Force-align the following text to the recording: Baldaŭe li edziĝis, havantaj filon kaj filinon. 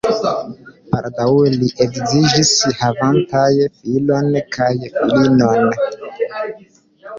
Baldaŭe 0.93 1.51
li 1.55 1.69
edziĝis, 1.85 2.55
havantaj 2.81 3.51
filon 3.77 4.41
kaj 4.57 4.73
filinon. 4.99 5.71